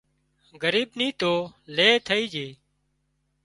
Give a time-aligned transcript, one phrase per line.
[0.61, 1.33] ڳريب نِي تو
[1.75, 2.49] لئي ٿئي جھئي